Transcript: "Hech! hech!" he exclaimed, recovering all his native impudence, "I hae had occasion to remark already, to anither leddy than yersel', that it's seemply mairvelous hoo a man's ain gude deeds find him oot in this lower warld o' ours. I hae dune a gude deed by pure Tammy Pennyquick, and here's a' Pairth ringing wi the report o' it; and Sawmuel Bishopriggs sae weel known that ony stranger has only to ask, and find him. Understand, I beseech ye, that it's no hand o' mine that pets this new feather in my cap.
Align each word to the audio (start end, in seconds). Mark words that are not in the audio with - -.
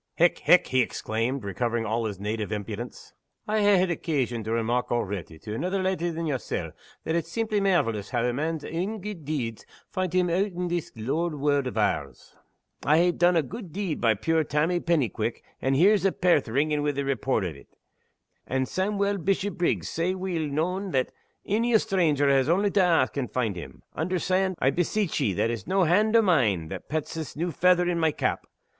"Hech! 0.15 0.39
hech!" 0.39 0.69
he 0.69 0.81
exclaimed, 0.81 1.43
recovering 1.43 1.85
all 1.85 2.05
his 2.05 2.19
native 2.19 2.51
impudence, 2.51 3.13
"I 3.47 3.61
hae 3.61 3.77
had 3.77 3.91
occasion 3.91 4.43
to 4.45 4.51
remark 4.51 4.91
already, 4.91 5.37
to 5.37 5.53
anither 5.53 5.79
leddy 5.79 6.09
than 6.09 6.25
yersel', 6.25 6.71
that 7.03 7.13
it's 7.13 7.31
seemply 7.31 7.59
mairvelous 7.61 8.09
hoo 8.09 8.17
a 8.17 8.33
man's 8.33 8.65
ain 8.65 8.99
gude 8.99 9.25
deeds 9.25 9.63
find 9.91 10.11
him 10.11 10.27
oot 10.27 10.53
in 10.53 10.69
this 10.69 10.91
lower 10.95 11.37
warld 11.37 11.67
o' 11.67 11.79
ours. 11.79 12.35
I 12.83 12.97
hae 12.97 13.11
dune 13.11 13.35
a 13.35 13.43
gude 13.43 13.71
deed 13.71 14.01
by 14.01 14.15
pure 14.15 14.43
Tammy 14.43 14.79
Pennyquick, 14.79 15.43
and 15.61 15.75
here's 15.75 16.03
a' 16.03 16.11
Pairth 16.11 16.47
ringing 16.47 16.79
wi 16.79 16.93
the 16.93 17.05
report 17.05 17.43
o' 17.43 17.49
it; 17.49 17.67
and 18.47 18.65
Sawmuel 18.67 19.19
Bishopriggs 19.23 19.87
sae 19.87 20.15
weel 20.15 20.49
known 20.51 20.89
that 20.93 21.11
ony 21.47 21.77
stranger 21.77 22.27
has 22.27 22.49
only 22.49 22.71
to 22.71 22.81
ask, 22.81 23.17
and 23.17 23.31
find 23.31 23.55
him. 23.55 23.83
Understand, 23.95 24.55
I 24.57 24.71
beseech 24.71 25.21
ye, 25.21 25.33
that 25.33 25.51
it's 25.51 25.67
no 25.67 25.83
hand 25.83 26.15
o' 26.15 26.23
mine 26.23 26.69
that 26.69 26.89
pets 26.89 27.13
this 27.13 27.35
new 27.35 27.51
feather 27.51 27.87
in 27.87 27.99
my 27.99 28.11
cap. 28.11 28.47